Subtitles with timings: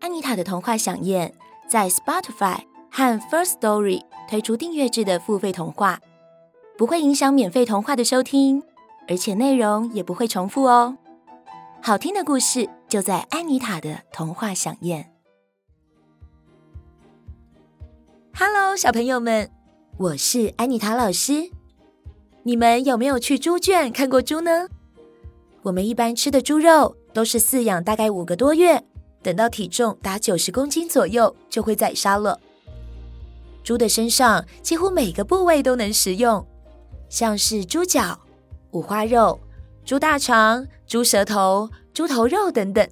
[0.00, 1.34] 安妮塔的童话饗宴
[1.68, 2.58] 在 Spotify
[2.90, 6.00] 和 First Story 推出订阅制的付费童话，
[6.76, 8.62] 不会影响免费童话的收听，
[9.08, 10.96] 而且内容也不会重复哦。
[11.82, 15.12] 好听的故事就在安妮塔的童话饗宴。
[18.34, 19.50] Hello，小朋友们，
[19.96, 21.50] 我是安妮塔老师。
[22.44, 24.68] 你们有没有去猪圈看过猪呢？
[25.62, 28.84] 我们一般吃的猪肉都是饲养大概五个多月。
[29.22, 32.40] 等到体重达九十公斤左右，就会宰杀了。
[33.64, 36.46] 猪的身上几乎每个部位都能食用，
[37.08, 38.18] 像是猪脚、
[38.70, 39.38] 五花肉、
[39.84, 42.88] 猪大肠、猪舌头、猪头肉等等。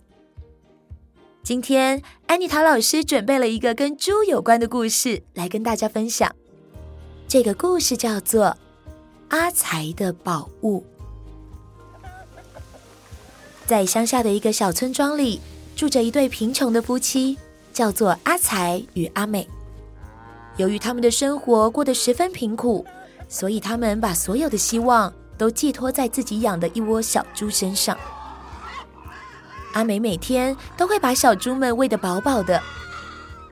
[1.42, 6.30] 今天安妮塔老师准备了一个跟猪有关的故事来跟大家分享。
[7.28, 8.46] 这个故事叫做
[9.28, 10.80] 《阿财的宝物》。
[13.64, 15.40] 在乡下的一个小村庄里。
[15.76, 17.36] 住着一对贫穷的夫妻，
[17.70, 19.46] 叫做阿财与阿美。
[20.56, 22.82] 由于他们的生活过得十分贫苦，
[23.28, 27.94] 所以他们把所有的希望都寄托在自己养的一窝小猪身上。
[29.74, 32.58] 阿美每天都会把小猪们喂得饱饱的，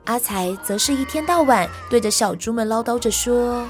[0.05, 3.67] 阿财则是一天到晚对着小猪们唠叨着说：“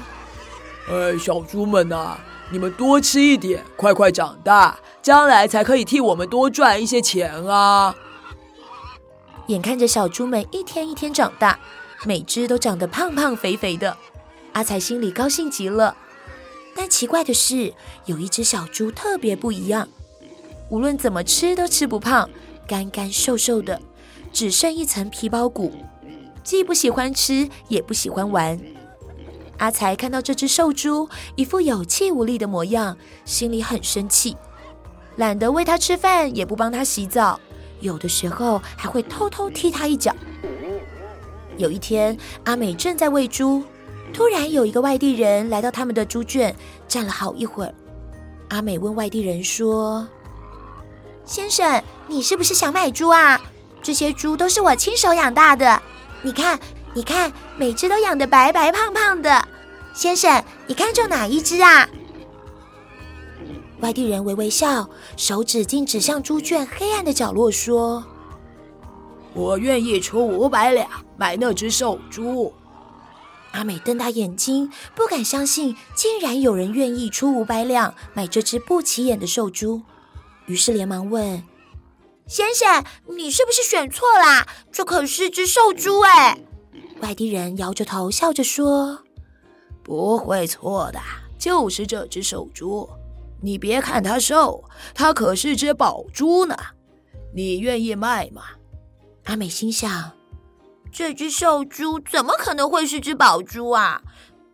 [0.88, 2.16] 哎，小猪们呐，
[2.50, 7.94] 你们多吃一点，快快长大，将来才可以替我们多赚一些钱啊！”
[9.46, 11.58] 眼看着小猪们一天一天长大，
[12.04, 13.96] 每只都长得胖胖肥肥的，
[14.52, 15.96] 阿财心里高兴极了。
[16.74, 17.72] 但奇怪的是，
[18.06, 19.88] 有一只小猪特别不一样，
[20.68, 22.28] 无论怎么吃都吃不胖，
[22.66, 23.80] 干干瘦瘦的，
[24.32, 25.72] 只剩一层皮包骨，
[26.42, 28.60] 既不喜欢吃，也不喜欢玩。
[29.58, 34.36] 阿财看到这只瘦猪一副有气无力的模样，心里很生气，
[35.14, 37.40] 懒得喂它吃饭，也不帮它洗澡。
[37.80, 40.14] 有的时候还会偷偷踢他一脚。
[41.56, 43.62] 有一天，阿美正在喂猪，
[44.12, 46.54] 突然有一个外地人来到他们的猪圈，
[46.86, 47.74] 站了好一会儿。
[48.48, 50.06] 阿美问外地人说
[51.24, 53.40] ：“先生，你是不是想买猪啊？
[53.82, 55.80] 这些猪都是我亲手养大的，
[56.22, 56.58] 你看，
[56.92, 59.48] 你看，每只都养得白白胖胖的。
[59.94, 61.88] 先生，你看中哪一只啊？”
[63.80, 68.02] 外地人微微笑，手指竟指向猪圈黑暗的角落，说
[69.34, 72.52] ：“我愿意出五百两买那只瘦猪。”
[73.52, 79.82] 阿美瞪大眼睛，不敢相信，竟然有人愿意出五百两买这只不起眼的瘦猪，
[80.46, 81.42] 于是连忙问
[82.26, 82.84] ：“先生，
[83.14, 84.46] 你是不是选错啦？
[84.72, 86.38] 这可是只瘦猪哎！”
[87.00, 89.00] 外地人摇着头，笑着说
[89.84, 90.98] ：“不会错的，
[91.38, 92.88] 就是这只瘦猪。”
[93.42, 94.64] 你别看它瘦，
[94.94, 96.56] 它可是只宝猪呢。
[97.34, 98.42] 你愿意卖吗？
[99.24, 100.12] 阿美心想，
[100.90, 104.00] 这只瘦猪怎么可能会是只宝猪啊？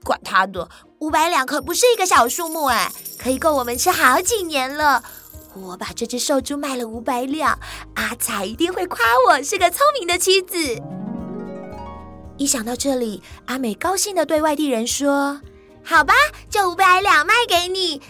[0.03, 5.05] 管他的，五百两可不是一个小数目哎，可以够我们吃好几年了。
[5.55, 7.57] 我把这只瘦猪卖了五百两，
[7.95, 10.57] 阿彩一定会夸我是个聪明的妻子。
[12.39, 15.41] 一想到这里，阿美高兴的对外地人说
[15.85, 16.15] ：“好吧，
[16.51, 18.03] 这五百两卖给你。”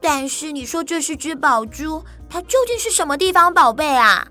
[0.00, 4.26] 但是你说这是只宝珠，它究竟是什么地方宝贝啊？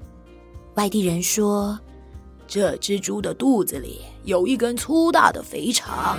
[0.76, 1.78] 外地人说，
[2.48, 6.18] 这只猪的肚子里有一根粗大的肥肠，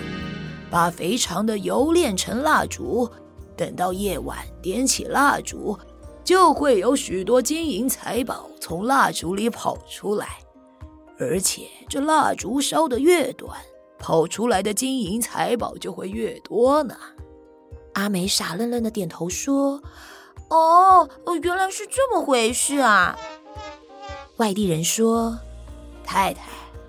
[0.70, 3.08] 把肥肠的油炼成蜡烛，
[3.56, 5.78] 等到夜晚点起蜡烛，
[6.22, 10.26] 就会有许多金银财宝从蜡烛里跑出来，
[11.19, 13.56] 而且这蜡烛烧得越短，
[13.99, 16.94] 跑出来的金银财宝就会越多呢。
[17.98, 19.82] 阿美傻愣愣的点头说
[20.50, 21.08] ：“哦，
[21.42, 23.18] 原来是这么回事啊。”
[24.38, 25.36] 外地人说
[26.04, 26.42] ：“太太，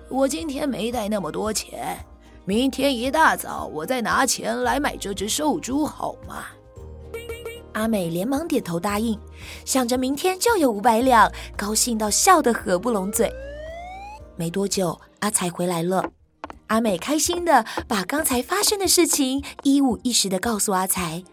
[0.08, 1.98] 我今天没带那么多钱，
[2.44, 6.44] 明天一大早我再拿钱来买这只瘦猪，好吗？”
[7.74, 9.18] 阿美连忙点头答应，
[9.64, 13.28] 想着明天就有五百两，高兴到笑得合不拢嘴。
[14.36, 16.08] 没多久，阿才回来了。
[16.70, 21.24] 阿美开心的把刚才发生的事情一五一十的告诉阿财，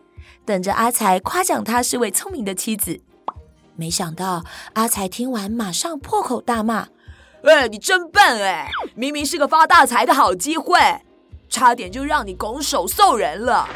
[0.44, 3.00] 等着阿才夸奖她是位聪明的妻子。
[3.76, 4.44] 没想到
[4.74, 6.88] 阿才听完，马上破口大骂
[7.46, 8.72] ：“哎，你真笨哎！
[8.96, 10.80] 明明是个发大财的好机会，
[11.48, 13.70] 差点就让你拱手送人了。”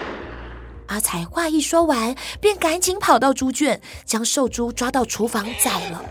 [0.89, 6.03] 阿才话一说完，便赶紧跑到猪圈，将瘦猪抓到厨房宰了。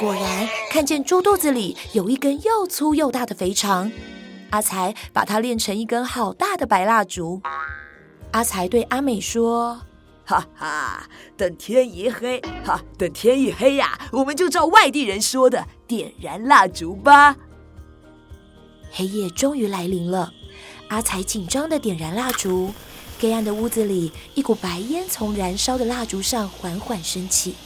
[0.00, 3.92] 果然，看见猪肚子里有一根又粗又大的肥肠，
[4.54, 7.42] 阿财把它炼成一根好大的白蜡烛。
[8.30, 9.80] 阿财对阿美说。
[10.24, 11.06] 哈哈，
[11.36, 17.36] 等天一黑，哈，等天一黑呀，我们就照外地人说的点燃蜡烛吧。
[18.92, 20.32] 黑夜终于来临了，
[20.88, 22.72] 阿财紧张地点燃蜡烛，
[23.18, 27.56] 黑暗的屋子里，一股白烟从燃烧的蜡烛上缓缓升起。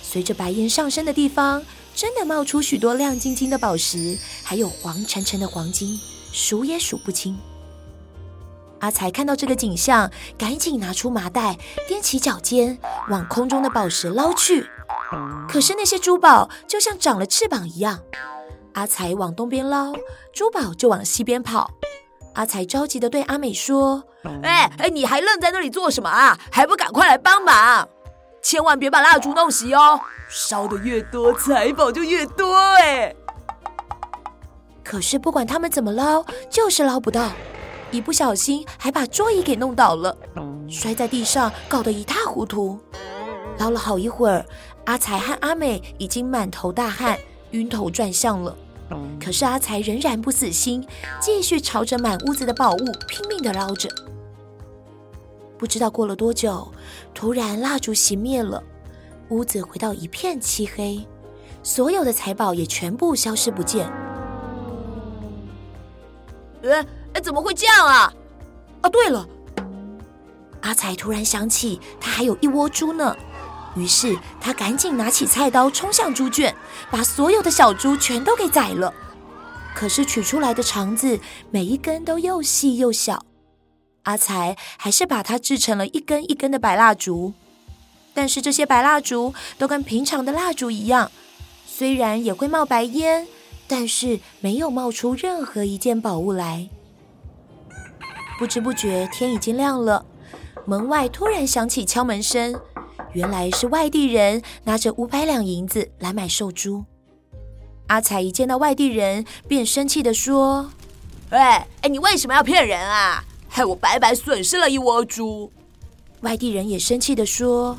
[0.00, 1.62] 随着白烟上升的地方，
[1.96, 5.98] 真的冒出许多亮晶晶的宝石，还有黄澄澄的黄金，
[6.30, 7.34] 数也数不清。
[8.80, 11.56] 阿财看到这个景象，赶紧拿出麻袋，
[11.88, 12.78] 踮起脚尖
[13.08, 14.66] 往空中的宝石捞去。
[15.48, 18.02] 可是那些珠宝就像长了翅膀一样，
[18.74, 19.94] 阿财往东边捞，
[20.34, 21.70] 珠宝就往西边跑。
[22.34, 24.04] 阿财着急地对阿美说
[24.44, 26.38] ：“哎哎，你还愣在那里做什么啊？
[26.52, 27.88] 还不赶快来帮忙！
[28.48, 33.12] 千万别把蜡烛弄熄哦，烧的越多，财宝就越多哎。”
[34.84, 37.32] 可是不管他们怎么捞，就是捞不到。
[37.90, 40.16] 一不小心还把桌椅给弄倒了，
[40.70, 42.78] 摔在地上，搞得一塌糊涂。
[43.58, 44.46] 捞了好一会儿，
[44.84, 47.18] 阿财和阿美已经满头大汗，
[47.50, 48.56] 晕头转向了。
[49.20, 50.86] 可是阿财仍然不死心，
[51.20, 53.88] 继续朝着满屋子的宝物拼命的捞着。
[55.58, 56.66] 不知道过了多久，
[57.14, 58.62] 突然蜡烛熄灭了，
[59.30, 61.06] 屋子回到一片漆黑，
[61.62, 63.90] 所有的财宝也全部消失不见。
[66.62, 66.84] 呃。
[67.22, 68.12] 怎么会这样啊？
[68.82, 69.26] 啊，对了，
[70.60, 73.16] 阿彩突然想起他还有一窝猪呢，
[73.74, 76.54] 于是他赶紧拿起菜刀冲向猪圈，
[76.90, 78.92] 把所有的小猪全都给宰了。
[79.74, 81.18] 可是取出来的肠子
[81.50, 83.24] 每一根都又细又小，
[84.06, 87.34] 阿财还是把它制成了一根一根的白蜡烛。
[88.14, 91.10] 但是这些白蜡烛都跟平常的蜡烛一样，
[91.66, 93.26] 虽然也会冒白烟，
[93.66, 96.68] 但是没有冒出任何一件宝物来。
[98.38, 100.06] 不知不觉，天已经亮了。
[100.64, 102.58] 门外突然响起敲门声，
[103.12, 106.84] 原来是外地人拿着五百两银子来买寿猪。
[107.88, 110.70] 阿财一见到外地人，便生气地说
[111.30, 113.24] ：“哎哎，你为什么要骗人啊？
[113.56, 115.50] 害我白白损失了一窝猪。”
[116.20, 117.74] 外地人也生气的说：“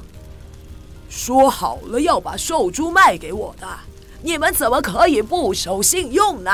[1.07, 3.67] 说好了要把瘦猪卖给我的，
[4.23, 6.51] 你们怎么可以不守信用呢？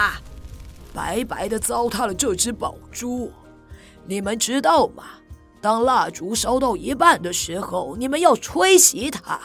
[0.93, 3.31] 白白的糟蹋了这只宝猪。”
[4.05, 5.05] 你们知道吗？
[5.61, 9.39] 当蜡烛烧到一半的时候，你们要吹熄它，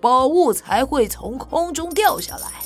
[0.00, 2.62] 宝物才会从空中掉下来。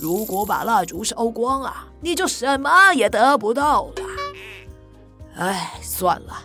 [0.00, 4.05] 如果把蜡烛烧光啊，你就什么也得不到了。
[5.36, 6.42] 哎，算了，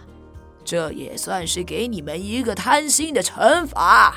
[0.63, 4.15] 这也算是给你们一个贪心的惩罚。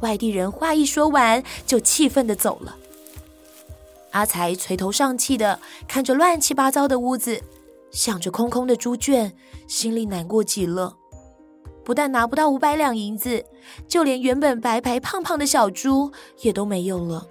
[0.00, 2.76] 外地人话一说完，就气愤的走了。
[4.12, 7.42] 阿才垂头丧气的看着乱七八糟的屋子。
[7.92, 9.32] 想着空空的猪圈，
[9.66, 10.96] 心里难过极了。
[11.84, 13.44] 不但拿不到五百两银子，
[13.88, 17.26] 就连原本白白胖胖的小猪也都没有了。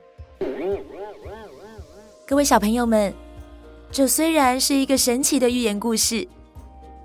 [2.26, 3.14] 各位小朋友们，
[3.92, 6.28] 这虽然是一个神奇的寓言故事，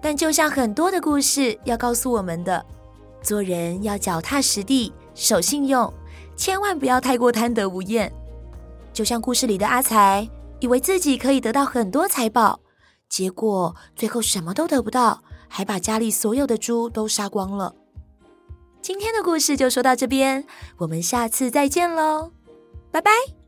[0.00, 2.64] 但就像很多的故事要告诉我们的，
[3.22, 5.92] 做人要脚踏实地、守信用，
[6.36, 8.12] 千万不要太过贪得无厌。
[8.92, 10.28] 就像故事里的阿财，
[10.58, 12.60] 以为自己可以得到很多财宝。
[13.08, 17.74] 结果最后什么都得不到，还把家里所有的猪都杀光了。
[18.80, 20.44] 今天的故事就说到这边，
[20.78, 22.30] 我们下次再见喽，
[22.90, 23.39] 拜拜。